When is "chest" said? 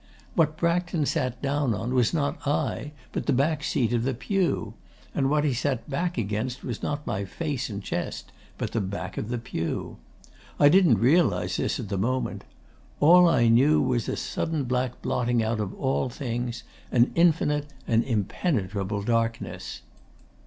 7.83-8.31